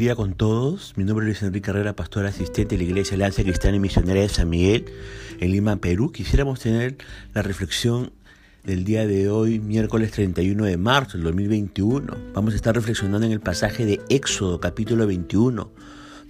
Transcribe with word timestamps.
día 0.00 0.16
con 0.16 0.32
todos. 0.32 0.94
Mi 0.96 1.04
nombre 1.04 1.24
es 1.24 1.26
Luis 1.26 1.42
Enrique 1.42 1.66
Carrera, 1.66 1.94
pastor 1.94 2.24
asistente 2.24 2.74
de 2.74 2.78
la 2.78 2.88
Iglesia 2.88 3.16
Alianza 3.16 3.42
Cristiana 3.42 3.76
y 3.76 3.80
Misionera 3.80 4.22
de 4.22 4.30
San 4.30 4.48
Miguel, 4.48 4.86
en 5.40 5.52
Lima, 5.52 5.76
Perú. 5.76 6.10
Quisiéramos 6.10 6.58
tener 6.58 6.96
la 7.34 7.42
reflexión 7.42 8.10
del 8.64 8.84
día 8.84 9.06
de 9.06 9.28
hoy, 9.28 9.60
miércoles 9.60 10.12
31 10.12 10.64
de 10.64 10.78
marzo 10.78 11.18
del 11.18 11.24
2021. 11.24 12.16
Vamos 12.32 12.54
a 12.54 12.56
estar 12.56 12.74
reflexionando 12.74 13.26
en 13.26 13.32
el 13.32 13.40
pasaje 13.40 13.84
de 13.84 14.00
Éxodo, 14.08 14.58
capítulo 14.58 15.06
21, 15.06 15.70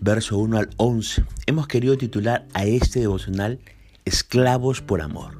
verso 0.01 0.37
1 0.39 0.59
al 0.59 0.71
11. 0.77 1.23
Hemos 1.47 1.69
querido 1.69 1.97
titular 1.97 2.49
a 2.55 2.65
este 2.65 2.99
devocional 2.99 3.61
Esclavos 4.05 4.81
por 4.81 5.01
Amor. 5.01 5.39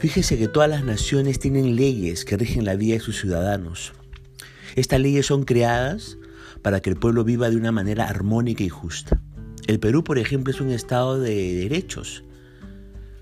Fíjese 0.00 0.36
que 0.36 0.48
todas 0.48 0.68
las 0.68 0.82
naciones 0.82 1.38
tienen 1.38 1.76
leyes 1.76 2.24
que 2.24 2.36
rigen 2.36 2.64
la 2.64 2.74
vida 2.74 2.94
de 2.94 3.00
sus 3.00 3.20
ciudadanos. 3.20 3.92
Estas 4.74 4.98
leyes 4.98 5.26
son 5.26 5.44
creadas 5.44 6.18
para 6.64 6.80
que 6.80 6.88
el 6.88 6.96
pueblo 6.96 7.24
viva 7.24 7.50
de 7.50 7.58
una 7.58 7.72
manera 7.72 8.08
armónica 8.08 8.64
y 8.64 8.70
justa. 8.70 9.20
El 9.66 9.78
Perú, 9.78 10.02
por 10.02 10.16
ejemplo, 10.16 10.50
es 10.50 10.62
un 10.62 10.70
estado 10.70 11.20
de 11.20 11.56
derechos. 11.56 12.24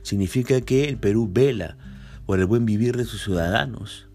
Significa 0.03 0.61
que 0.61 0.89
el 0.89 0.97
Perú 0.97 1.29
vela 1.29 1.77
por 2.25 2.39
el 2.39 2.47
buen 2.47 2.67
vivir 2.67 2.97
de 2.97 3.05
sus 3.05 3.25
ciudadanos. 3.25 4.07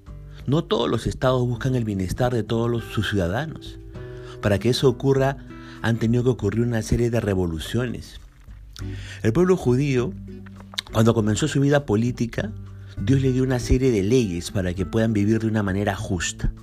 No 0.46 0.64
todos 0.64 0.90
los 0.90 1.08
estados 1.08 1.46
buscan 1.46 1.76
el 1.76 1.84
bienestar 1.84 2.34
de 2.34 2.44
todos 2.44 2.82
sus 2.86 3.10
ciudadanos. 3.10 3.80
Para 4.42 4.60
que 4.60 4.70
eso 4.70 4.88
ocurra, 4.88 5.36
han 5.82 5.98
tenido 5.98 6.24
que 6.24 6.30
ocurrir 6.30 6.62
una 6.62 6.82
serie 6.82 7.10
de 7.10 7.20
revoluciones. 7.20 8.22
El 9.24 9.34
pueblo 9.34 9.58
judío, 9.58 10.14
cuando 10.94 11.14
comenzó 11.14 11.50
su 11.50 11.60
vida 11.60 11.86
política, 11.86 12.54
Dios 13.02 13.22
le 13.22 13.34
dio 13.34 13.44
una 13.44 13.60
serie 13.60 13.92
de 13.92 14.04
leyes 14.04 14.52
para 14.52 14.74
que 14.74 14.86
puedan 14.86 15.12
vivir 15.12 15.40
de 15.40 15.48
una 15.48 15.64
manera 15.64 15.98
justa. 15.98 16.54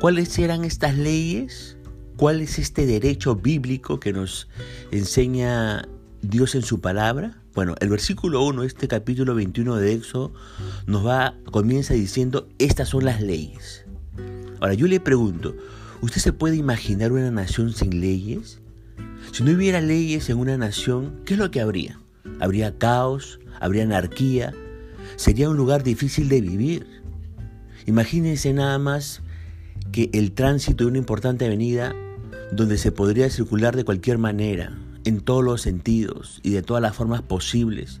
¿Cuáles 0.00 0.36
eran 0.40 0.64
estas 0.64 0.98
leyes? 0.98 1.75
¿Cuál 2.16 2.40
es 2.40 2.58
este 2.58 2.86
derecho 2.86 3.36
bíblico 3.36 4.00
que 4.00 4.14
nos 4.14 4.48
enseña 4.90 5.86
Dios 6.22 6.54
en 6.54 6.62
su 6.62 6.80
palabra? 6.80 7.42
Bueno, 7.54 7.74
el 7.80 7.90
versículo 7.90 8.42
1 8.42 8.62
de 8.62 8.66
este 8.68 8.88
capítulo 8.88 9.34
21 9.34 9.76
de 9.76 9.92
Éxodo 9.92 10.32
nos 10.86 11.06
va, 11.06 11.34
comienza 11.50 11.92
diciendo, 11.92 12.48
estas 12.58 12.88
son 12.88 13.04
las 13.04 13.20
leyes. 13.20 13.84
Ahora 14.60 14.72
yo 14.72 14.86
le 14.86 14.98
pregunto, 14.98 15.54
¿usted 16.00 16.22
se 16.22 16.32
puede 16.32 16.56
imaginar 16.56 17.12
una 17.12 17.30
nación 17.30 17.74
sin 17.74 18.00
leyes? 18.00 18.60
Si 19.32 19.42
no 19.42 19.52
hubiera 19.52 19.82
leyes 19.82 20.30
en 20.30 20.38
una 20.38 20.56
nación, 20.56 21.20
¿qué 21.26 21.34
es 21.34 21.38
lo 21.38 21.50
que 21.50 21.60
habría? 21.60 22.00
Habría 22.40 22.78
caos, 22.78 23.40
habría 23.60 23.82
anarquía, 23.82 24.54
sería 25.16 25.50
un 25.50 25.58
lugar 25.58 25.82
difícil 25.82 26.30
de 26.30 26.40
vivir. 26.40 26.86
Imagínense 27.84 28.54
nada 28.54 28.78
más 28.78 29.20
que 29.92 30.08
el 30.14 30.32
tránsito 30.32 30.84
de 30.84 30.90
una 30.90 30.98
importante 30.98 31.44
avenida 31.44 31.94
donde 32.52 32.78
se 32.78 32.92
podría 32.92 33.28
circular 33.30 33.76
de 33.76 33.84
cualquier 33.84 34.18
manera, 34.18 34.78
en 35.04 35.20
todos 35.20 35.44
los 35.44 35.62
sentidos 35.62 36.40
y 36.42 36.50
de 36.50 36.62
todas 36.62 36.82
las 36.82 36.96
formas 36.96 37.22
posibles, 37.22 38.00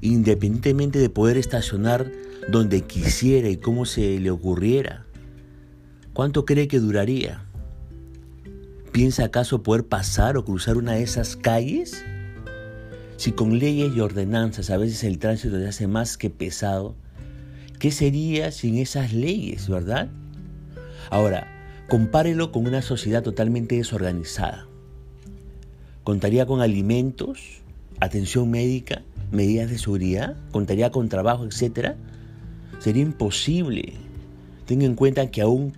independientemente 0.00 0.98
de 0.98 1.10
poder 1.10 1.36
estacionar 1.36 2.10
donde 2.48 2.82
quisiera 2.82 3.48
y 3.48 3.56
cómo 3.56 3.86
se 3.86 4.18
le 4.20 4.30
ocurriera. 4.30 5.06
¿Cuánto 6.12 6.44
cree 6.44 6.68
que 6.68 6.78
duraría? 6.78 7.44
¿Piensa 8.92 9.24
acaso 9.24 9.62
poder 9.62 9.86
pasar 9.86 10.36
o 10.36 10.44
cruzar 10.44 10.76
una 10.76 10.92
de 10.92 11.02
esas 11.02 11.36
calles? 11.36 12.04
Si 13.16 13.32
con 13.32 13.58
leyes 13.58 13.94
y 13.96 14.00
ordenanzas 14.00 14.70
a 14.70 14.76
veces 14.76 15.04
el 15.04 15.18
tránsito 15.18 15.58
se 15.58 15.66
hace 15.66 15.86
más 15.86 16.16
que 16.16 16.30
pesado, 16.30 16.94
¿qué 17.78 17.90
sería 17.90 18.52
sin 18.52 18.76
esas 18.76 19.12
leyes, 19.12 19.68
verdad? 19.68 20.08
Ahora, 21.10 21.53
Compárelo 21.88 22.50
con 22.50 22.66
una 22.66 22.80
sociedad 22.80 23.22
totalmente 23.22 23.76
desorganizada. 23.76 24.66
¿Contaría 26.02 26.46
con 26.46 26.62
alimentos, 26.62 27.60
atención 28.00 28.50
médica, 28.50 29.02
medidas 29.30 29.70
de 29.70 29.78
seguridad? 29.78 30.34
¿Contaría 30.50 30.90
con 30.90 31.10
trabajo, 31.10 31.44
etcétera? 31.44 31.96
Sería 32.78 33.02
imposible. 33.02 33.92
Tenga 34.64 34.86
en 34.86 34.94
cuenta 34.94 35.30
que 35.30 35.42
aún 35.42 35.74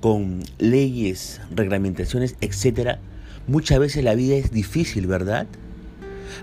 con 0.00 0.40
leyes, 0.58 1.40
reglamentaciones, 1.50 2.36
etcétera, 2.40 3.00
muchas 3.48 3.80
veces 3.80 4.04
la 4.04 4.14
vida 4.14 4.36
es 4.36 4.52
difícil, 4.52 5.08
¿verdad? 5.08 5.48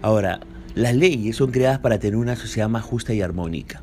Ahora, 0.01 0.41
las 0.75 0.93
leyes 0.95 1.37
son 1.37 1.51
creadas 1.51 1.79
para 1.79 1.97
tener 1.97 2.17
una 2.17 2.35
sociedad 2.35 2.67
más 2.67 2.83
justa 2.83 3.13
y 3.13 3.21
armónica. 3.21 3.81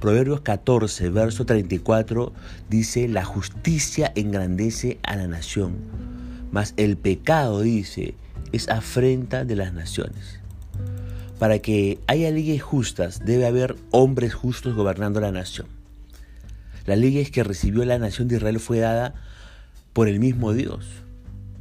Proverbios 0.00 0.40
14, 0.42 1.08
verso 1.10 1.46
34 1.46 2.32
dice, 2.68 3.08
la 3.08 3.24
justicia 3.24 4.12
engrandece 4.14 4.98
a 5.02 5.16
la 5.16 5.26
nación, 5.26 5.76
mas 6.50 6.74
el 6.76 6.96
pecado, 6.96 7.60
dice, 7.60 8.14
es 8.52 8.68
afrenta 8.68 9.44
de 9.44 9.56
las 9.56 9.72
naciones. 9.72 10.40
Para 11.38 11.58
que 11.58 11.98
haya 12.06 12.30
leyes 12.30 12.62
justas, 12.62 13.24
debe 13.24 13.46
haber 13.46 13.76
hombres 13.90 14.34
justos 14.34 14.74
gobernando 14.74 15.20
la 15.20 15.32
nación. 15.32 15.66
Las 16.86 16.98
leyes 16.98 17.30
que 17.30 17.42
recibió 17.42 17.84
la 17.84 17.98
nación 17.98 18.28
de 18.28 18.36
Israel 18.36 18.60
fue 18.60 18.78
dada 18.78 19.14
por 19.92 20.08
el 20.08 20.20
mismo 20.20 20.52
Dios. 20.52 20.86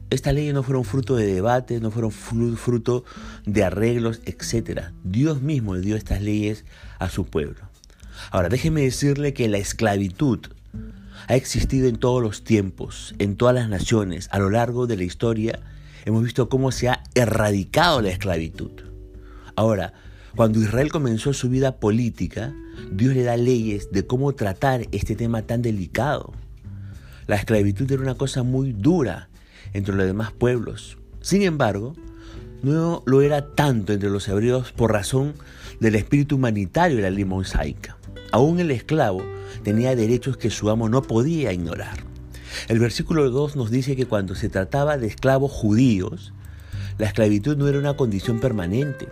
Estas 0.09 0.35
leyes 0.35 0.53
no 0.53 0.61
fueron 0.61 0.83
fruto 0.83 1.15
de 1.15 1.25
debates, 1.25 1.81
no 1.81 1.89
fueron 1.89 2.11
fruto 2.11 3.03
de 3.45 3.63
arreglos, 3.63 4.21
etc. 4.25 4.89
Dios 5.03 5.41
mismo 5.41 5.75
dio 5.77 5.95
estas 5.95 6.21
leyes 6.21 6.65
a 6.99 7.09
su 7.09 7.25
pueblo. 7.25 7.72
Ahora, 8.31 8.49
déjeme 8.49 8.81
decirle 8.81 9.33
que 9.33 9.47
la 9.47 9.57
esclavitud 9.57 10.39
ha 11.27 11.35
existido 11.35 11.87
en 11.87 11.97
todos 11.97 12.21
los 12.21 12.43
tiempos, 12.43 13.15
en 13.19 13.35
todas 13.35 13.55
las 13.55 13.69
naciones, 13.69 14.27
a 14.31 14.39
lo 14.39 14.49
largo 14.49 14.87
de 14.87 14.97
la 14.97 15.03
historia. 15.03 15.59
Hemos 16.05 16.23
visto 16.23 16.49
cómo 16.49 16.71
se 16.71 16.89
ha 16.89 17.03
erradicado 17.15 18.01
la 18.01 18.09
esclavitud. 18.09 18.71
Ahora, 19.55 19.93
cuando 20.35 20.59
Israel 20.59 20.91
comenzó 20.91 21.33
su 21.33 21.49
vida 21.49 21.77
política, 21.77 22.53
Dios 22.91 23.13
le 23.13 23.23
da 23.23 23.37
leyes 23.37 23.91
de 23.91 24.05
cómo 24.05 24.33
tratar 24.33 24.87
este 24.91 25.15
tema 25.15 25.43
tan 25.43 25.61
delicado. 25.61 26.33
La 27.27 27.35
esclavitud 27.35 27.89
era 27.91 28.01
una 28.01 28.15
cosa 28.15 28.43
muy 28.43 28.73
dura 28.73 29.29
entre 29.73 29.95
los 29.95 30.05
demás 30.05 30.31
pueblos. 30.31 30.97
Sin 31.21 31.43
embargo, 31.43 31.95
no 32.63 33.03
lo 33.05 33.21
era 33.21 33.45
tanto 33.45 33.93
entre 33.93 34.09
los 34.09 34.27
hebreos 34.27 34.71
por 34.71 34.91
razón 34.91 35.33
del 35.79 35.95
espíritu 35.95 36.37
humanitario 36.37 36.97
de 36.97 37.03
la 37.03 37.09
ley 37.09 37.25
mosaica. 37.25 37.97
Aún 38.31 38.59
el 38.59 38.71
esclavo 38.71 39.21
tenía 39.63 39.95
derechos 39.95 40.37
que 40.37 40.49
su 40.49 40.69
amo 40.69 40.89
no 40.89 41.01
podía 41.03 41.53
ignorar. 41.53 41.97
El 42.69 42.79
versículo 42.79 43.29
2 43.29 43.55
nos 43.55 43.69
dice 43.69 43.95
que 43.95 44.05
cuando 44.05 44.33
se 44.33 44.49
trataba 44.49 44.97
de 44.97 45.07
esclavos 45.07 45.51
judíos, 45.51 46.33
la 46.97 47.07
esclavitud 47.07 47.57
no 47.57 47.67
era 47.67 47.79
una 47.79 47.95
condición 47.95 48.39
permanente. 48.39 49.07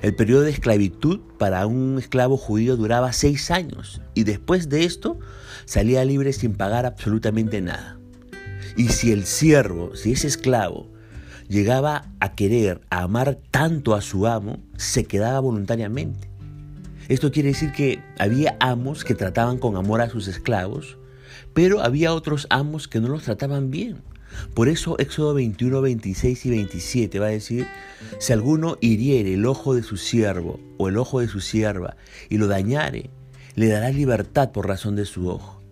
El 0.00 0.14
periodo 0.14 0.42
de 0.42 0.50
esclavitud 0.50 1.20
para 1.38 1.66
un 1.66 1.98
esclavo 1.98 2.36
judío 2.36 2.76
duraba 2.76 3.12
seis 3.12 3.50
años 3.50 4.00
y 4.14 4.24
después 4.24 4.68
de 4.68 4.84
esto 4.84 5.18
salía 5.66 6.04
libre 6.04 6.32
sin 6.32 6.54
pagar 6.54 6.86
absolutamente 6.86 7.60
nada. 7.60 7.98
Y 8.76 8.88
si 8.88 9.12
el 9.12 9.24
siervo, 9.24 9.94
si 9.96 10.12
ese 10.12 10.26
esclavo, 10.26 10.93
llegaba 11.48 12.10
a 12.20 12.34
querer, 12.34 12.80
a 12.90 13.02
amar 13.02 13.38
tanto 13.50 13.94
a 13.94 14.00
su 14.00 14.26
amo, 14.26 14.58
se 14.76 15.04
quedaba 15.04 15.40
voluntariamente. 15.40 16.28
Esto 17.08 17.30
quiere 17.30 17.50
decir 17.50 17.72
que 17.72 18.00
había 18.18 18.56
amos 18.60 19.04
que 19.04 19.14
trataban 19.14 19.58
con 19.58 19.76
amor 19.76 20.00
a 20.00 20.08
sus 20.08 20.26
esclavos, 20.28 20.96
pero 21.52 21.82
había 21.82 22.14
otros 22.14 22.46
amos 22.50 22.88
que 22.88 23.00
no 23.00 23.08
los 23.08 23.24
trataban 23.24 23.70
bien. 23.70 23.98
Por 24.54 24.68
eso 24.68 24.98
Éxodo 24.98 25.34
21, 25.34 25.80
26 25.80 26.46
y 26.46 26.50
27 26.50 27.18
va 27.18 27.26
a 27.26 27.30
decir, 27.30 27.66
si 28.18 28.32
alguno 28.32 28.78
hiriere 28.80 29.34
el 29.34 29.46
ojo 29.46 29.74
de 29.74 29.82
su 29.82 29.96
siervo 29.96 30.60
o 30.78 30.88
el 30.88 30.96
ojo 30.96 31.20
de 31.20 31.28
su 31.28 31.40
sierva 31.40 31.96
y 32.28 32.38
lo 32.38 32.46
dañare, 32.46 33.10
le 33.54 33.68
dará 33.68 33.90
libertad 33.90 34.50
por 34.50 34.66
razón 34.66 34.96
de 34.96 35.04
su 35.04 35.28
ojo. 35.28 35.63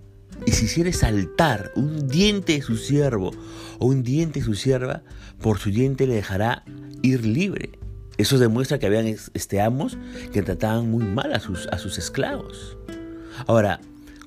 Y 0.46 0.52
si 0.52 0.64
hiciere 0.66 0.92
saltar 0.92 1.72
un 1.76 2.08
diente 2.08 2.54
de 2.54 2.62
su 2.62 2.76
siervo 2.76 3.30
o 3.78 3.86
un 3.86 4.02
diente 4.02 4.40
de 4.40 4.46
su 4.46 4.54
sierva, 4.54 5.02
por 5.40 5.58
su 5.58 5.70
diente 5.70 6.06
le 6.06 6.14
dejará 6.14 6.64
ir 7.02 7.24
libre. 7.26 7.78
Eso 8.18 8.38
demuestra 8.38 8.78
que 8.78 8.86
habían 8.86 9.06
este, 9.06 9.60
amos 9.60 9.96
que 10.32 10.42
trataban 10.42 10.90
muy 10.90 11.04
mal 11.04 11.32
a 11.32 11.40
sus, 11.40 11.66
a 11.68 11.78
sus 11.78 11.98
esclavos. 11.98 12.76
Ahora, 13.46 13.80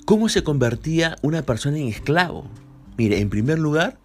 ¿cómo 0.04 0.28
se 0.28 0.42
convertía 0.42 1.16
una 1.22 1.42
persona 1.42 1.78
en 1.78 1.88
esclavo? 1.88 2.50
Mire, 2.98 3.20
en 3.20 3.30
primer 3.30 3.58
lugar, 3.58 3.98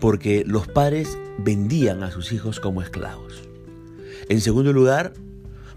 porque 0.00 0.44
los 0.46 0.68
padres 0.68 1.18
vendían 1.38 2.02
a 2.02 2.10
sus 2.10 2.32
hijos 2.32 2.60
como 2.60 2.82
esclavos. 2.82 3.42
En 4.28 4.40
segundo 4.40 4.72
lugar, 4.72 5.12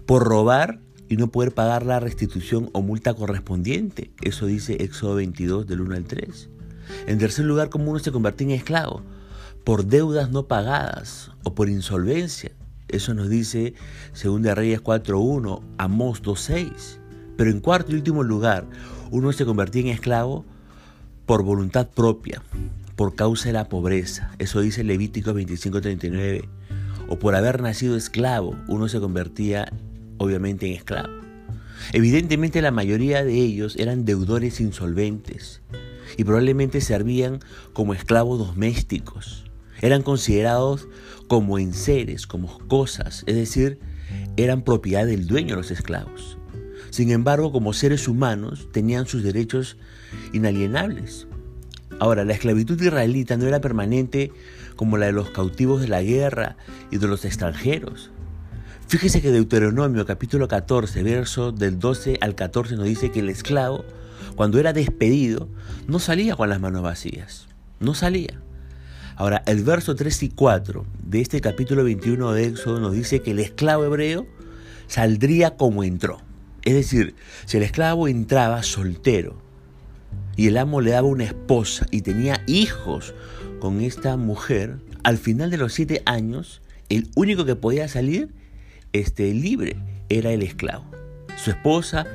por 0.06 0.24
robar 0.24 0.80
y 1.10 1.16
no 1.16 1.26
poder 1.26 1.52
pagar 1.52 1.84
la 1.84 1.98
restitución 1.98 2.70
o 2.72 2.82
multa 2.82 3.12
correspondiente. 3.14 4.12
Eso 4.22 4.46
dice 4.46 4.76
Éxodo 4.84 5.16
22 5.16 5.66
del 5.66 5.80
1 5.80 5.96
al 5.96 6.04
3. 6.04 6.48
En 7.08 7.18
tercer 7.18 7.44
lugar, 7.44 7.68
¿cómo 7.68 7.90
uno 7.90 7.98
se 7.98 8.12
convertía 8.12 8.46
en 8.46 8.52
esclavo? 8.52 9.02
Por 9.64 9.86
deudas 9.86 10.30
no 10.30 10.46
pagadas 10.46 11.32
o 11.42 11.52
por 11.52 11.68
insolvencia. 11.68 12.52
Eso 12.86 13.12
nos 13.12 13.28
dice 13.28 13.74
2 14.22 14.40
Reyes 14.54 14.80
4.1, 14.82 15.60
Amós 15.78 16.22
2.6. 16.22 17.00
Pero 17.36 17.50
en 17.50 17.58
cuarto 17.58 17.90
y 17.90 17.96
último 17.96 18.22
lugar, 18.22 18.66
uno 19.10 19.32
se 19.32 19.44
convertía 19.44 19.82
en 19.82 19.88
esclavo 19.88 20.44
por 21.26 21.42
voluntad 21.42 21.88
propia, 21.88 22.40
por 22.94 23.16
causa 23.16 23.48
de 23.48 23.54
la 23.54 23.68
pobreza. 23.68 24.30
Eso 24.38 24.60
dice 24.60 24.84
Levítico 24.84 25.32
25:39. 25.32 26.48
O 27.08 27.18
por 27.18 27.34
haber 27.34 27.60
nacido 27.62 27.96
esclavo, 27.96 28.54
uno 28.68 28.88
se 28.88 29.00
convertía 29.00 29.72
obviamente 30.20 30.66
en 30.66 30.74
esclavo. 30.74 31.08
Evidentemente 31.92 32.60
la 32.60 32.70
mayoría 32.70 33.24
de 33.24 33.32
ellos 33.32 33.74
eran 33.76 34.04
deudores 34.04 34.60
insolventes 34.60 35.62
y 36.16 36.24
probablemente 36.24 36.82
servían 36.82 37.40
como 37.72 37.94
esclavos 37.94 38.38
domésticos. 38.38 39.50
Eran 39.80 40.02
considerados 40.02 40.88
como 41.26 41.58
enseres, 41.58 42.26
como 42.26 42.58
cosas, 42.68 43.24
es 43.26 43.34
decir, 43.34 43.80
eran 44.36 44.62
propiedad 44.62 45.06
del 45.06 45.26
dueño 45.26 45.56
los 45.56 45.70
esclavos. 45.70 46.36
Sin 46.90 47.10
embargo, 47.10 47.50
como 47.50 47.72
seres 47.72 48.06
humanos, 48.06 48.68
tenían 48.72 49.06
sus 49.06 49.22
derechos 49.22 49.78
inalienables. 50.34 51.28
Ahora, 51.98 52.24
la 52.24 52.34
esclavitud 52.34 52.80
israelita 52.80 53.38
no 53.38 53.46
era 53.46 53.60
permanente 53.60 54.32
como 54.76 54.98
la 54.98 55.06
de 55.06 55.12
los 55.12 55.30
cautivos 55.30 55.80
de 55.80 55.88
la 55.88 56.02
guerra 56.02 56.56
y 56.90 56.98
de 56.98 57.08
los 57.08 57.24
extranjeros. 57.24 58.10
Fíjese 58.90 59.22
que 59.22 59.30
Deuteronomio 59.30 60.04
capítulo 60.04 60.48
14, 60.48 61.04
verso 61.04 61.52
del 61.52 61.78
12 61.78 62.18
al 62.20 62.34
14 62.34 62.74
nos 62.74 62.86
dice 62.86 63.12
que 63.12 63.20
el 63.20 63.28
esclavo, 63.28 63.84
cuando 64.34 64.58
era 64.58 64.72
despedido, 64.72 65.48
no 65.86 66.00
salía 66.00 66.34
con 66.34 66.48
las 66.48 66.58
manos 66.58 66.82
vacías. 66.82 67.46
No 67.78 67.94
salía. 67.94 68.42
Ahora, 69.14 69.44
el 69.46 69.62
verso 69.62 69.94
3 69.94 70.24
y 70.24 70.28
4 70.30 70.84
de 71.04 71.20
este 71.20 71.40
capítulo 71.40 71.84
21 71.84 72.32
de 72.32 72.46
Éxodo 72.46 72.80
nos 72.80 72.92
dice 72.92 73.22
que 73.22 73.30
el 73.30 73.38
esclavo 73.38 73.84
hebreo 73.84 74.26
saldría 74.88 75.56
como 75.56 75.84
entró. 75.84 76.20
Es 76.64 76.74
decir, 76.74 77.14
si 77.44 77.58
el 77.58 77.62
esclavo 77.62 78.08
entraba 78.08 78.64
soltero 78.64 79.40
y 80.34 80.48
el 80.48 80.56
amo 80.56 80.80
le 80.80 80.90
daba 80.90 81.06
una 81.06 81.22
esposa 81.22 81.86
y 81.92 82.02
tenía 82.02 82.42
hijos 82.48 83.14
con 83.60 83.82
esta 83.82 84.16
mujer, 84.16 84.78
al 85.04 85.16
final 85.16 85.48
de 85.48 85.58
los 85.58 85.74
siete 85.74 86.02
años, 86.06 86.60
el 86.88 87.08
único 87.14 87.44
que 87.44 87.54
podía 87.54 87.86
salir 87.86 88.39
este, 88.92 89.32
libre 89.34 89.76
era 90.08 90.32
el 90.32 90.42
esclavo. 90.42 90.84
Su 91.36 91.50
esposa 91.50 92.06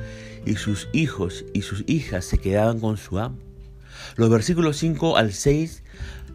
y 0.44 0.56
sus 0.56 0.88
hijos 0.92 1.44
y 1.52 1.62
sus 1.62 1.84
hijas 1.86 2.24
se 2.24 2.38
quedaban 2.38 2.80
con 2.80 2.96
su 2.96 3.18
amo. 3.18 3.38
Los 4.16 4.30
versículos 4.30 4.76
5 4.76 5.16
al 5.16 5.32
6 5.32 5.82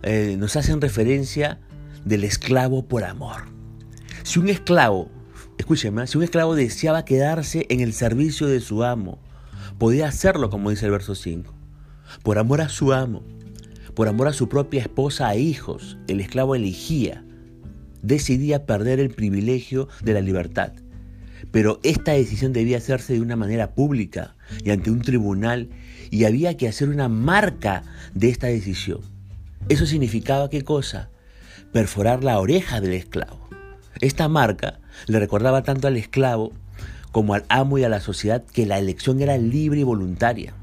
eh, 0.04 0.36
nos 0.38 0.56
hacen 0.56 0.82
referencia 0.82 1.60
del 2.06 2.24
esclavo 2.24 2.88
por 2.88 3.04
amor. 3.04 3.44
Si 4.24 4.40
un 4.40 4.50
esclavo, 4.50 5.10
escúcheme, 5.58 6.06
si 6.08 6.18
un 6.18 6.24
esclavo 6.24 6.56
deseaba 6.56 7.06
quedarse 7.06 7.66
en 7.70 7.80
el 7.80 7.94
servicio 7.94 8.48
de 8.48 8.60
su 8.60 8.84
amo, 8.84 9.20
podía 9.78 10.08
hacerlo, 10.08 10.50
como 10.50 10.70
dice 10.70 10.86
el 10.86 10.92
verso 10.92 11.16
5. 11.16 11.54
Por 12.24 12.38
amor 12.38 12.62
a 12.62 12.70
su 12.70 12.94
amo, 12.94 13.24
por 13.96 14.08
amor 14.08 14.28
a 14.28 14.34
su 14.34 14.50
propia 14.50 14.82
esposa 14.82 15.34
e 15.34 15.40
hijos, 15.40 15.98
el 16.08 16.20
esclavo 16.20 16.56
elegía 16.56 17.24
decidía 18.02 18.66
perder 18.66 19.00
el 19.00 19.10
privilegio 19.10 19.88
de 20.04 20.14
la 20.14 20.22
libertad. 20.22 20.74
Pero 21.52 21.80
esta 21.84 22.14
decisión 22.14 22.54
debía 22.54 22.78
hacerse 22.78 23.14
de 23.14 23.22
una 23.22 23.36
manera 23.36 23.72
pública 23.72 24.36
y 24.64 24.70
ante 24.70 24.92
un 24.92 25.02
tribunal 25.02 25.70
y 26.10 26.26
había 26.26 26.58
que 26.58 26.68
hacer 26.68 26.90
una 26.90 27.10
marca 27.10 27.84
de 28.14 28.30
esta 28.30 28.48
decisión. 28.48 29.02
Eso 29.70 29.86
significaba 29.86 30.50
qué 30.50 30.64
cosa? 30.64 31.10
Perforar 31.72 32.24
la 32.24 32.40
oreja 32.40 32.82
del 32.82 32.94
esclavo. 32.94 33.50
Esta 34.00 34.28
marca 34.28 34.80
le 35.08 35.20
recordaba 35.20 35.64
tanto 35.64 35.88
al 35.88 35.98
esclavo 35.98 36.54
como 37.12 37.34
al 37.34 37.46
amo 37.50 37.78
y 37.78 37.84
a 37.84 37.90
la 37.90 38.00
sociedad 38.00 38.44
que 38.44 38.66
la 38.66 38.80
elección 38.80 39.22
era 39.22 39.38
libre 39.38 39.82
y 39.82 39.84
voluntaria. 39.84 40.54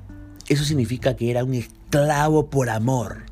Eso 0.49 0.65
significa 0.65 1.15
que 1.15 1.31
era 1.31 1.45
un 1.45 1.55
esclavo 1.55 2.49
por 2.49 2.71
amor. 2.71 3.25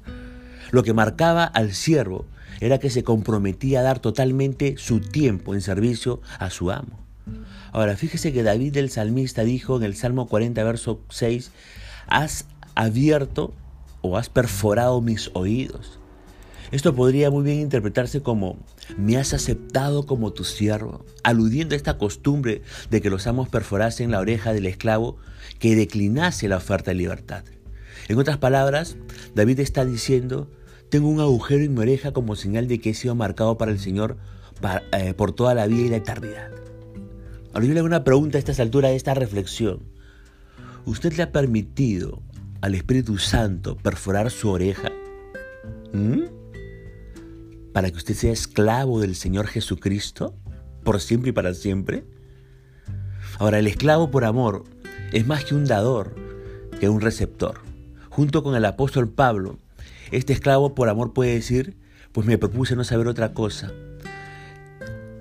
Lo 0.70 0.82
que 0.82 0.92
marcaba 0.92 1.44
al 1.44 1.72
siervo 1.72 2.26
era 2.60 2.78
que 2.78 2.90
se 2.90 3.04
comprometía 3.04 3.80
a 3.80 3.84
dar 3.84 3.98
totalmente 3.98 4.76
su 4.78 5.00
tiempo 5.00 5.54
en 5.54 5.60
servicio 5.60 6.20
a 6.38 6.50
su 6.50 6.70
amo. 6.70 6.98
Ahora, 7.72 7.96
fíjese 7.96 8.32
que 8.32 8.42
David 8.42 8.76
el 8.76 8.90
salmista 8.90 9.44
dijo 9.44 9.76
en 9.76 9.82
el 9.82 9.96
Salmo 9.96 10.28
40, 10.28 10.62
verso 10.64 11.00
6, 11.10 11.50
has 12.06 12.46
abierto 12.74 13.52
o 14.00 14.16
has 14.16 14.28
perforado 14.28 15.00
mis 15.00 15.30
oídos. 15.34 15.98
Esto 16.72 16.94
podría 16.94 17.30
muy 17.30 17.44
bien 17.44 17.60
interpretarse 17.60 18.22
como, 18.22 18.58
me 18.96 19.16
has 19.16 19.32
aceptado 19.34 20.04
como 20.06 20.32
tu 20.32 20.42
siervo, 20.42 21.04
aludiendo 21.22 21.74
a 21.74 21.76
esta 21.76 21.96
costumbre 21.96 22.62
de 22.90 23.00
que 23.00 23.10
los 23.10 23.26
amos 23.26 23.48
perforasen 23.48 24.10
la 24.10 24.18
oreja 24.18 24.52
del 24.52 24.66
esclavo 24.66 25.16
que 25.60 25.76
declinase 25.76 26.48
la 26.48 26.56
oferta 26.56 26.90
de 26.90 26.96
libertad. 26.96 27.44
En 28.08 28.18
otras 28.18 28.38
palabras, 28.38 28.96
David 29.34 29.60
está 29.60 29.84
diciendo, 29.84 30.50
tengo 30.96 31.10
un 31.10 31.20
agujero 31.20 31.62
en 31.62 31.74
mi 31.74 31.80
oreja 31.80 32.12
como 32.12 32.36
señal 32.36 32.68
de 32.68 32.80
que 32.80 32.88
he 32.88 32.94
sido 32.94 33.14
marcado 33.14 33.58
para 33.58 33.70
el 33.70 33.78
Señor 33.78 34.16
eh, 34.92 35.12
por 35.12 35.34
toda 35.34 35.54
la 35.54 35.66
vida 35.66 35.82
y 35.82 35.88
la 35.90 35.96
eternidad. 35.96 36.50
Ahora 37.52 37.66
yo 37.66 37.74
le 37.74 37.80
hago 37.80 37.86
una 37.86 38.02
pregunta 38.02 38.38
a 38.38 38.40
estas 38.40 38.60
alturas 38.60 38.92
de 38.92 38.96
esta 38.96 39.12
reflexión. 39.12 39.80
¿Usted 40.86 41.12
le 41.12 41.24
ha 41.24 41.32
permitido 41.32 42.22
al 42.62 42.74
Espíritu 42.74 43.18
Santo 43.18 43.76
perforar 43.76 44.30
su 44.30 44.48
oreja? 44.48 44.90
¿Mm? 45.92 46.22
¿Para 47.74 47.90
que 47.90 47.98
usted 47.98 48.14
sea 48.14 48.32
esclavo 48.32 48.98
del 48.98 49.16
Señor 49.16 49.48
Jesucristo? 49.48 50.34
¿Por 50.82 50.98
siempre 51.02 51.28
y 51.28 51.32
para 51.34 51.52
siempre? 51.52 52.06
Ahora, 53.38 53.58
el 53.58 53.66
esclavo 53.66 54.10
por 54.10 54.24
amor 54.24 54.64
es 55.12 55.26
más 55.26 55.44
que 55.44 55.54
un 55.54 55.66
dador, 55.66 56.14
que 56.80 56.88
un 56.88 57.02
receptor. 57.02 57.60
Junto 58.08 58.42
con 58.42 58.56
el 58.56 58.64
apóstol 58.64 59.10
Pablo, 59.10 59.58
este 60.10 60.32
esclavo 60.32 60.74
por 60.74 60.88
amor 60.88 61.12
puede 61.12 61.34
decir, 61.34 61.76
pues 62.12 62.26
me 62.26 62.38
propuse 62.38 62.76
no 62.76 62.84
saber 62.84 63.08
otra 63.08 63.32
cosa, 63.32 63.72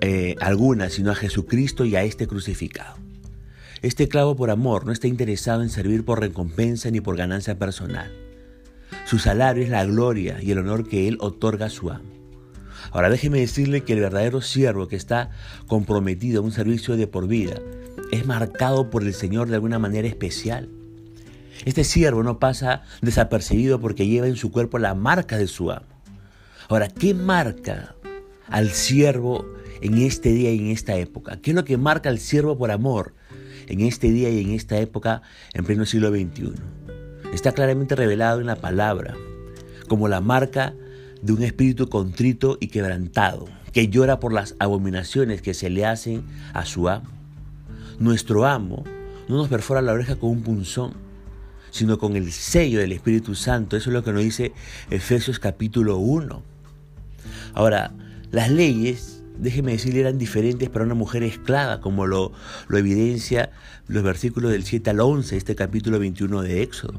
eh, 0.00 0.36
alguna, 0.40 0.90
sino 0.90 1.10
a 1.10 1.14
Jesucristo 1.14 1.84
y 1.84 1.96
a 1.96 2.02
este 2.02 2.26
crucificado. 2.26 2.96
Este 3.82 4.04
esclavo 4.04 4.36
por 4.36 4.50
amor 4.50 4.86
no 4.86 4.92
está 4.92 5.06
interesado 5.06 5.62
en 5.62 5.68
servir 5.68 6.04
por 6.04 6.20
recompensa 6.20 6.90
ni 6.90 7.00
por 7.00 7.16
ganancia 7.16 7.58
personal. 7.58 8.10
Su 9.04 9.18
salario 9.18 9.62
es 9.62 9.70
la 9.70 9.84
gloria 9.84 10.38
y 10.42 10.50
el 10.50 10.58
honor 10.58 10.88
que 10.88 11.08
él 11.08 11.18
otorga 11.20 11.66
a 11.66 11.70
su 11.70 11.90
amo. 11.90 12.10
Ahora 12.90 13.10
déjeme 13.10 13.40
decirle 13.40 13.82
que 13.82 13.92
el 13.92 14.00
verdadero 14.00 14.40
siervo 14.40 14.88
que 14.88 14.96
está 14.96 15.30
comprometido 15.66 16.40
a 16.40 16.44
un 16.44 16.52
servicio 16.52 16.96
de 16.96 17.06
por 17.06 17.26
vida 17.26 17.60
es 18.12 18.26
marcado 18.26 18.90
por 18.90 19.02
el 19.02 19.14
Señor 19.14 19.48
de 19.48 19.56
alguna 19.56 19.78
manera 19.78 20.08
especial. 20.08 20.68
Este 21.64 21.84
siervo 21.84 22.22
no 22.22 22.38
pasa 22.38 22.82
desapercibido 23.02 23.80
porque 23.80 24.06
lleva 24.06 24.26
en 24.26 24.36
su 24.36 24.50
cuerpo 24.52 24.78
la 24.78 24.94
marca 24.94 25.38
de 25.38 25.46
su 25.46 25.70
amo. 25.70 25.86
Ahora, 26.68 26.88
¿qué 26.88 27.14
marca 27.14 27.94
al 28.48 28.70
siervo 28.70 29.46
en 29.80 29.98
este 29.98 30.32
día 30.32 30.52
y 30.52 30.58
en 30.58 30.66
esta 30.68 30.96
época? 30.96 31.40
¿Qué 31.40 31.50
es 31.50 31.54
lo 31.56 31.64
que 31.64 31.76
marca 31.76 32.08
al 32.08 32.18
siervo 32.18 32.58
por 32.58 32.70
amor 32.70 33.14
en 33.68 33.80
este 33.80 34.10
día 34.10 34.30
y 34.30 34.40
en 34.40 34.50
esta 34.50 34.78
época 34.78 35.22
en 35.54 35.64
pleno 35.64 35.86
siglo 35.86 36.10
XXI? 36.10 36.52
Está 37.32 37.52
claramente 37.52 37.94
revelado 37.94 38.40
en 38.40 38.46
la 38.46 38.56
palabra 38.56 39.14
como 39.88 40.08
la 40.08 40.20
marca 40.20 40.74
de 41.22 41.32
un 41.32 41.42
espíritu 41.42 41.88
contrito 41.88 42.58
y 42.60 42.68
quebrantado, 42.68 43.46
que 43.72 43.88
llora 43.88 44.20
por 44.20 44.32
las 44.32 44.54
abominaciones 44.58 45.42
que 45.42 45.54
se 45.54 45.70
le 45.70 45.84
hacen 45.84 46.24
a 46.52 46.64
su 46.64 46.88
amo. 46.88 47.10
Nuestro 47.98 48.46
amo 48.46 48.84
no 49.28 49.36
nos 49.36 49.48
perfora 49.48 49.82
la 49.82 49.92
oreja 49.92 50.16
con 50.16 50.30
un 50.30 50.42
punzón, 50.42 50.94
sino 51.76 51.98
con 51.98 52.16
el 52.16 52.32
sello 52.32 52.80
del 52.80 52.92
Espíritu 52.92 53.34
Santo. 53.34 53.76
Eso 53.76 53.90
es 53.90 53.94
lo 53.94 54.02
que 54.02 54.12
nos 54.12 54.22
dice 54.22 54.52
Efesios 54.90 55.38
capítulo 55.38 55.98
1. 55.98 56.42
Ahora, 57.52 57.92
las 58.30 58.50
leyes, 58.50 59.22
déjeme 59.38 59.72
decirle, 59.72 60.00
eran 60.00 60.16
diferentes 60.16 60.70
para 60.70 60.86
una 60.86 60.94
mujer 60.94 61.22
esclava, 61.22 61.82
como 61.82 62.06
lo, 62.06 62.32
lo 62.68 62.78
evidencia 62.78 63.50
los 63.88 64.02
versículos 64.02 64.52
del 64.52 64.64
7 64.64 64.88
al 64.90 65.00
11, 65.00 65.36
este 65.36 65.54
capítulo 65.54 65.98
21 65.98 66.42
de 66.42 66.62
Éxodo. 66.62 66.98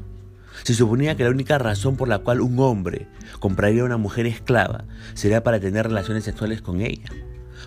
Se 0.62 0.74
suponía 0.74 1.16
que 1.16 1.24
la 1.24 1.30
única 1.30 1.58
razón 1.58 1.96
por 1.96 2.06
la 2.06 2.20
cual 2.20 2.40
un 2.40 2.58
hombre 2.60 3.08
compraría 3.40 3.82
a 3.82 3.86
una 3.86 3.96
mujer 3.96 4.26
esclava 4.26 4.84
sería 5.14 5.42
para 5.42 5.58
tener 5.58 5.88
relaciones 5.88 6.22
sexuales 6.22 6.62
con 6.62 6.80
ella. 6.80 7.10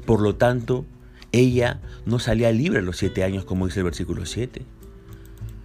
Por 0.05 0.21
lo 0.21 0.35
tanto, 0.35 0.85
ella 1.33 1.81
no 2.05 2.19
salía 2.19 2.51
libre 2.51 2.79
a 2.79 2.83
los 2.83 2.97
siete 2.97 3.25
años, 3.25 3.43
como 3.43 3.67
dice 3.67 3.81
el 3.81 3.85
versículo 3.85 4.25
7. 4.25 4.61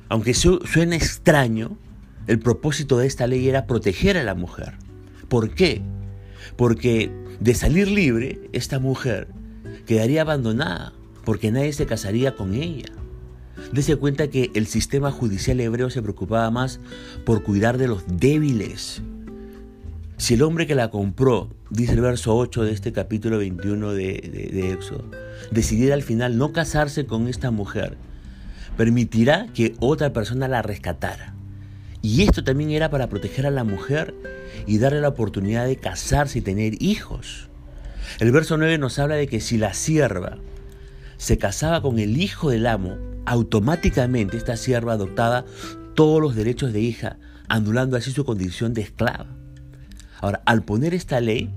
Aunque 0.08 0.34
suene 0.34 0.96
extraño, 0.96 1.76
el 2.26 2.38
propósito 2.38 2.98
de 2.98 3.06
esta 3.06 3.26
ley 3.26 3.48
era 3.48 3.66
proteger 3.66 4.16
a 4.16 4.24
la 4.24 4.34
mujer. 4.34 4.74
¿Por 5.28 5.54
qué? 5.54 5.82
Porque 6.56 7.10
de 7.40 7.54
salir 7.54 7.88
libre, 7.88 8.48
esta 8.52 8.78
mujer 8.78 9.28
quedaría 9.86 10.22
abandonada, 10.22 10.92
porque 11.24 11.50
nadie 11.50 11.72
se 11.72 11.86
casaría 11.86 12.34
con 12.34 12.54
ella. 12.54 12.92
Dese 13.72 13.96
cuenta 13.96 14.28
que 14.28 14.50
el 14.54 14.66
sistema 14.66 15.10
judicial 15.10 15.60
hebreo 15.60 15.90
se 15.90 16.02
preocupaba 16.02 16.50
más 16.50 16.80
por 17.24 17.42
cuidar 17.42 17.78
de 17.78 17.88
los 17.88 18.04
débiles. 18.06 19.02
Si 20.18 20.34
el 20.34 20.42
hombre 20.42 20.66
que 20.66 20.74
la 20.74 20.90
compró, 20.90 21.50
dice 21.70 21.92
el 21.92 22.00
verso 22.00 22.36
8 22.36 22.64
de 22.64 22.72
este 22.72 22.92
capítulo 22.92 23.38
21 23.38 23.92
de, 23.92 24.04
de, 24.04 24.60
de 24.60 24.72
Éxodo, 24.72 25.04
decidiera 25.50 25.94
al 25.94 26.02
final 26.02 26.38
no 26.38 26.52
casarse 26.52 27.06
con 27.06 27.28
esta 27.28 27.50
mujer, 27.50 27.98
permitirá 28.76 29.46
que 29.54 29.74
otra 29.80 30.12
persona 30.12 30.48
la 30.48 30.62
rescatara. 30.62 31.34
Y 32.02 32.22
esto 32.22 32.44
también 32.44 32.70
era 32.70 32.90
para 32.90 33.08
proteger 33.08 33.46
a 33.46 33.50
la 33.50 33.64
mujer 33.64 34.14
y 34.66 34.78
darle 34.78 35.00
la 35.00 35.08
oportunidad 35.08 35.66
de 35.66 35.76
casarse 35.76 36.38
y 36.38 36.42
tener 36.42 36.80
hijos. 36.82 37.48
El 38.20 38.32
verso 38.32 38.56
9 38.56 38.78
nos 38.78 38.98
habla 38.98 39.16
de 39.16 39.26
que 39.26 39.40
si 39.40 39.58
la 39.58 39.74
sierva 39.74 40.38
se 41.16 41.38
casaba 41.38 41.82
con 41.82 41.98
el 41.98 42.20
hijo 42.20 42.50
del 42.50 42.66
amo, 42.66 42.96
automáticamente 43.24 44.36
esta 44.36 44.56
sierva 44.56 44.92
adoptaba 44.92 45.44
todos 45.94 46.20
los 46.20 46.36
derechos 46.36 46.72
de 46.72 46.80
hija, 46.80 47.18
anulando 47.48 47.96
así 47.96 48.12
su 48.12 48.24
condición 48.24 48.74
de 48.74 48.82
esclava. 48.82 49.26
Ahora, 50.20 50.42
al 50.46 50.62
poner 50.62 50.94
esta 50.94 51.20
ley, 51.20 51.50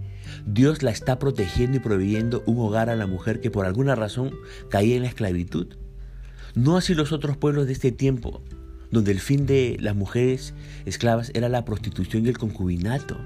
Dios 0.45 0.81
la 0.81 0.91
está 0.91 1.19
protegiendo 1.19 1.77
y 1.77 1.79
proveyendo 1.79 2.43
un 2.45 2.59
hogar 2.59 2.89
a 2.89 2.95
la 2.95 3.07
mujer 3.07 3.39
que 3.39 3.51
por 3.51 3.65
alguna 3.65 3.95
razón 3.95 4.31
caía 4.69 4.95
en 4.95 5.03
la 5.03 5.09
esclavitud. 5.09 5.75
No 6.59 6.75
así 6.75 6.93
los 6.93 7.13
otros 7.13 7.37
pueblos 7.37 7.67
de 7.67 7.71
este 7.71 7.93
tiempo, 7.93 8.41
donde 8.91 9.13
el 9.13 9.21
fin 9.21 9.45
de 9.45 9.77
las 9.79 9.95
mujeres 9.95 10.53
esclavas 10.85 11.31
era 11.33 11.47
la 11.47 11.63
prostitución 11.63 12.25
y 12.25 12.27
el 12.27 12.37
concubinato. 12.37 13.17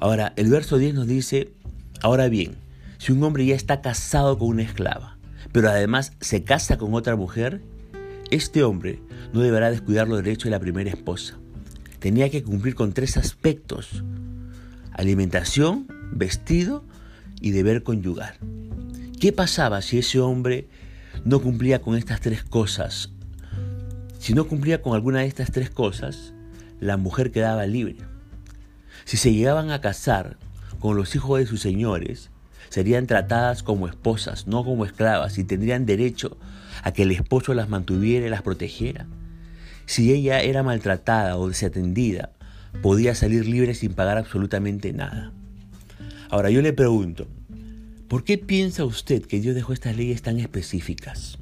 Ahora, 0.00 0.32
el 0.36 0.48
verso 0.48 0.78
10 0.78 0.94
nos 0.94 1.06
dice, 1.06 1.52
ahora 2.00 2.30
bien, 2.30 2.54
si 2.96 3.12
un 3.12 3.22
hombre 3.22 3.44
ya 3.44 3.54
está 3.54 3.82
casado 3.82 4.38
con 4.38 4.48
una 4.48 4.62
esclava, 4.62 5.18
pero 5.52 5.68
además 5.68 6.14
se 6.22 6.44
casa 6.44 6.78
con 6.78 6.94
otra 6.94 7.14
mujer, 7.14 7.60
este 8.30 8.64
hombre 8.64 8.98
no 9.34 9.40
deberá 9.40 9.70
descuidar 9.70 10.08
los 10.08 10.24
derechos 10.24 10.44
de 10.44 10.50
la 10.52 10.60
primera 10.60 10.88
esposa. 10.88 11.36
Tenía 11.98 12.30
que 12.30 12.42
cumplir 12.42 12.74
con 12.74 12.94
tres 12.94 13.18
aspectos. 13.18 14.02
Alimentación, 14.92 15.88
vestido 16.10 16.84
y 17.38 17.50
deber 17.50 17.82
conyugar. 17.82 18.38
¿Qué 19.20 19.30
pasaba 19.30 19.82
si 19.82 19.98
ese 19.98 20.20
hombre 20.20 20.68
no 21.24 21.40
cumplía 21.40 21.80
con 21.80 21.96
estas 21.96 22.20
tres 22.20 22.42
cosas 22.44 23.10
si 24.22 24.34
no 24.34 24.46
cumplía 24.46 24.80
con 24.80 24.94
alguna 24.94 25.18
de 25.18 25.26
estas 25.26 25.50
tres 25.50 25.68
cosas, 25.68 26.32
la 26.78 26.96
mujer 26.96 27.32
quedaba 27.32 27.66
libre. 27.66 27.96
Si 29.04 29.16
se 29.16 29.32
llegaban 29.34 29.72
a 29.72 29.80
casar 29.80 30.36
con 30.78 30.96
los 30.96 31.16
hijos 31.16 31.40
de 31.40 31.46
sus 31.46 31.60
señores, 31.60 32.30
serían 32.68 33.08
tratadas 33.08 33.64
como 33.64 33.88
esposas, 33.88 34.46
no 34.46 34.64
como 34.64 34.84
esclavas, 34.84 35.38
y 35.38 35.42
tendrían 35.42 35.86
derecho 35.86 36.36
a 36.84 36.92
que 36.92 37.02
el 37.02 37.10
esposo 37.10 37.52
las 37.52 37.68
mantuviera 37.68 38.24
y 38.24 38.30
las 38.30 38.42
protegiera. 38.42 39.08
Si 39.86 40.12
ella 40.12 40.40
era 40.40 40.62
maltratada 40.62 41.36
o 41.36 41.48
desatendida, 41.48 42.30
podía 42.80 43.16
salir 43.16 43.44
libre 43.44 43.74
sin 43.74 43.92
pagar 43.92 44.18
absolutamente 44.18 44.92
nada. 44.92 45.32
Ahora 46.30 46.48
yo 46.48 46.62
le 46.62 46.72
pregunto, 46.72 47.26
¿por 48.12 48.24
qué 48.24 48.36
piensa 48.36 48.84
usted 48.84 49.22
que 49.22 49.40
Dios 49.40 49.54
dejó 49.54 49.72
estas 49.72 49.96
leyes 49.96 50.20
tan 50.20 50.38
específicas? 50.38 51.38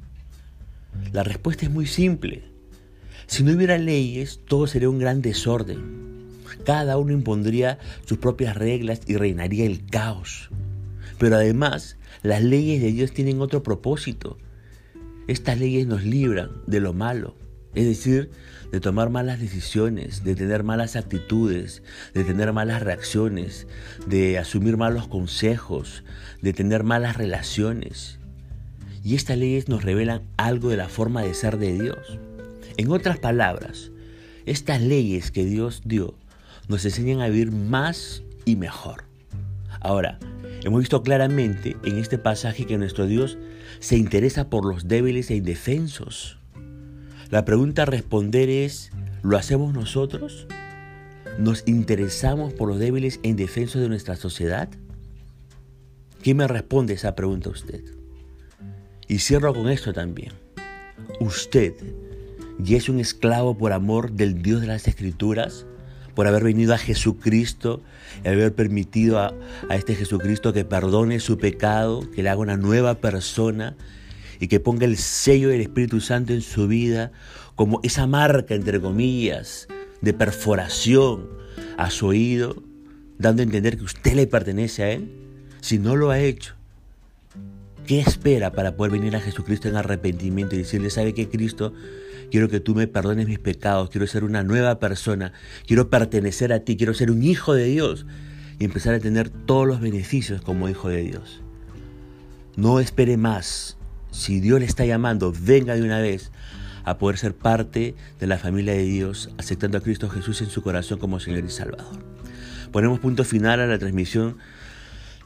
La 1.11 1.21
respuesta 1.21 1.65
es 1.65 1.69
muy 1.69 1.85
simple. 1.85 2.45
Si 3.27 3.43
no 3.43 3.51
hubiera 3.51 3.77
leyes, 3.77 4.39
todo 4.47 4.67
sería 4.67 4.89
un 4.89 4.97
gran 4.97 5.21
desorden. 5.21 6.29
Cada 6.65 6.97
uno 6.97 7.11
impondría 7.11 7.77
sus 8.05 8.19
propias 8.19 8.55
reglas 8.55 9.01
y 9.05 9.17
reinaría 9.17 9.65
el 9.65 9.85
caos. 9.85 10.49
Pero 11.19 11.35
además, 11.35 11.97
las 12.23 12.41
leyes 12.41 12.81
de 12.81 12.93
Dios 12.93 13.11
tienen 13.11 13.41
otro 13.41 13.63
propósito. 13.63 14.37
Estas 15.27 15.59
leyes 15.59 15.87
nos 15.87 16.05
libran 16.05 16.51
de 16.67 16.79
lo 16.79 16.93
malo, 16.93 17.35
es 17.75 17.85
decir, 17.85 18.31
de 18.71 18.79
tomar 18.79 19.09
malas 19.09 19.39
decisiones, 19.39 20.23
de 20.23 20.35
tener 20.35 20.63
malas 20.63 20.95
actitudes, 20.95 21.83
de 22.13 22.23
tener 22.23 22.53
malas 22.53 22.81
reacciones, 22.81 23.67
de 24.07 24.37
asumir 24.37 24.77
malos 24.77 25.07
consejos, 25.07 26.03
de 26.41 26.53
tener 26.53 26.83
malas 26.83 27.17
relaciones. 27.17 28.19
Y 29.03 29.15
estas 29.15 29.37
leyes 29.37 29.67
nos 29.67 29.83
revelan 29.83 30.21
algo 30.37 30.69
de 30.69 30.77
la 30.77 30.89
forma 30.89 31.21
de 31.21 31.33
ser 31.33 31.57
de 31.57 31.73
Dios. 31.73 32.19
En 32.77 32.91
otras 32.91 33.19
palabras, 33.19 33.91
estas 34.45 34.81
leyes 34.81 35.31
que 35.31 35.45
Dios 35.45 35.81
dio 35.85 36.15
nos 36.67 36.85
enseñan 36.85 37.21
a 37.21 37.27
vivir 37.27 37.51
más 37.51 38.23
y 38.45 38.55
mejor. 38.55 39.03
Ahora, 39.81 40.19
hemos 40.63 40.79
visto 40.79 41.03
claramente 41.03 41.75
en 41.83 41.97
este 41.97 42.17
pasaje 42.17 42.65
que 42.65 42.77
nuestro 42.77 43.07
Dios 43.07 43.37
se 43.79 43.97
interesa 43.97 44.49
por 44.49 44.65
los 44.65 44.87
débiles 44.87 45.31
e 45.31 45.35
indefensos. 45.35 46.40
La 47.31 47.45
pregunta 47.45 47.83
a 47.83 47.85
responder 47.85 48.49
es, 48.49 48.91
¿lo 49.23 49.37
hacemos 49.37 49.73
nosotros? 49.73 50.47
¿Nos 51.39 51.63
interesamos 51.65 52.51
por 52.51 52.67
los 52.67 52.77
débiles 52.77 53.21
e 53.23 53.29
indefensos 53.29 53.81
de 53.81 53.87
nuestra 53.87 54.17
sociedad? 54.17 54.67
¿Quién 56.21 56.35
me 56.35 56.47
responde 56.49 56.93
esa 56.93 57.15
pregunta 57.15 57.47
a 57.47 57.53
usted? 57.53 57.85
Y 59.07 59.19
cierro 59.19 59.53
con 59.53 59.69
esto 59.69 59.93
también. 59.93 60.33
Usted 61.21 61.73
y 62.61 62.75
es 62.75 62.89
un 62.89 62.99
esclavo 62.99 63.57
por 63.57 63.71
amor 63.71 64.11
del 64.11 64.41
Dios 64.41 64.59
de 64.59 64.67
las 64.67 64.89
Escrituras, 64.89 65.65
por 66.13 66.27
haber 66.27 66.43
venido 66.43 66.73
a 66.73 66.77
Jesucristo 66.77 67.81
y 68.25 68.27
haber 68.27 68.53
permitido 68.53 69.19
a, 69.19 69.33
a, 69.69 69.77
este 69.77 69.95
Jesucristo 69.95 70.51
que 70.51 70.65
perdone 70.65 71.21
su 71.21 71.37
pecado, 71.37 72.11
que 72.11 72.23
le 72.23 72.29
haga 72.29 72.41
una 72.41 72.57
nueva 72.57 72.95
persona 72.95 73.77
y 74.41 74.47
que 74.47 74.59
ponga 74.59 74.85
el 74.85 74.97
sello 74.97 75.49
del 75.49 75.61
Espíritu 75.61 76.01
Santo 76.01 76.33
en 76.33 76.41
su 76.41 76.67
vida 76.67 77.11
como 77.55 77.79
esa 77.83 78.07
marca, 78.07 78.55
entre 78.55 78.81
comillas, 78.81 79.67
de 80.01 80.13
perforación 80.13 81.29
a 81.77 81.91
su 81.91 82.07
oído, 82.07 82.55
dando 83.19 83.43
a 83.43 83.45
entender 83.45 83.77
que 83.77 83.83
usted 83.83 84.15
le 84.15 84.25
pertenece 84.25 84.83
a 84.83 84.91
Él. 84.91 85.11
Si 85.61 85.77
no 85.77 85.95
lo 85.95 86.09
ha 86.09 86.19
hecho, 86.19 86.55
¿qué 87.85 87.99
espera 87.99 88.51
para 88.51 88.75
poder 88.75 88.93
venir 88.93 89.15
a 89.15 89.21
Jesucristo 89.21 89.69
en 89.69 89.75
arrepentimiento 89.75 90.55
y 90.55 90.59
decirle, 90.59 90.89
¿sabe 90.89 91.13
qué, 91.13 91.29
Cristo? 91.29 91.71
Quiero 92.31 92.49
que 92.49 92.59
tú 92.59 92.73
me 92.73 92.87
perdones 92.87 93.27
mis 93.27 93.37
pecados, 93.37 93.91
quiero 93.91 94.07
ser 94.07 94.23
una 94.23 94.41
nueva 94.41 94.79
persona, 94.79 95.33
quiero 95.67 95.91
pertenecer 95.91 96.51
a 96.51 96.61
ti, 96.61 96.77
quiero 96.77 96.95
ser 96.95 97.11
un 97.11 97.21
hijo 97.21 97.53
de 97.53 97.65
Dios 97.65 98.07
y 98.57 98.65
empezar 98.65 98.95
a 98.95 98.99
tener 98.99 99.29
todos 99.29 99.67
los 99.67 99.81
beneficios 99.81 100.41
como 100.41 100.67
hijo 100.67 100.89
de 100.89 101.03
Dios. 101.03 101.41
No 102.55 102.79
espere 102.79 103.17
más. 103.17 103.77
Si 104.11 104.39
Dios 104.39 104.59
le 104.59 104.65
está 104.65 104.85
llamando, 104.85 105.33
venga 105.37 105.75
de 105.75 105.83
una 105.83 105.99
vez 105.99 106.31
a 106.83 106.97
poder 106.97 107.17
ser 107.17 107.35
parte 107.35 107.95
de 108.19 108.27
la 108.27 108.37
familia 108.37 108.73
de 108.73 108.83
Dios, 108.83 109.29
aceptando 109.37 109.77
a 109.77 109.81
Cristo 109.81 110.09
Jesús 110.09 110.41
en 110.41 110.49
su 110.49 110.61
corazón 110.61 110.99
como 110.99 111.19
Señor 111.19 111.43
y 111.45 111.49
Salvador. 111.49 112.03
Ponemos 112.71 112.99
punto 112.99 113.23
final 113.23 113.59
a 113.59 113.67
la 113.67 113.79
transmisión 113.79 114.37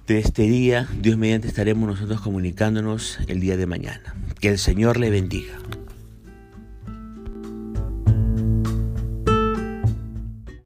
de 0.07 0.19
este 0.19 0.43
día. 0.43 0.87
Dios 1.01 1.17
mediante 1.17 1.47
estaremos 1.47 1.87
nosotros 1.87 2.21
comunicándonos 2.21 3.19
el 3.27 3.39
día 3.39 3.57
de 3.57 3.65
mañana. 3.65 4.15
Que 4.39 4.49
el 4.49 4.57
Señor 4.57 4.97
le 4.97 5.09
bendiga. 5.09 5.57